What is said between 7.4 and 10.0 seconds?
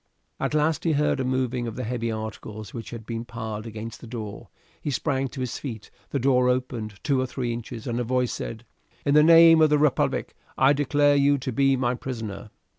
inches, and a voice said: "In the name of the